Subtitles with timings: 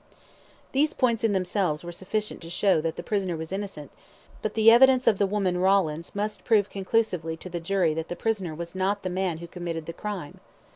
[0.71, 3.91] These points in themselves were sufficient to show that the prisoner was innocent,
[4.41, 8.15] but the evidence of the woman Rawlins must prove conclusively to the jury that the
[8.15, 10.39] prisoner was not the man who committed the crime.